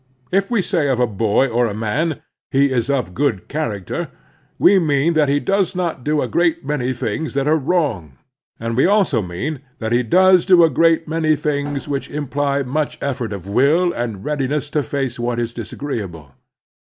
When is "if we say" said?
0.31-0.87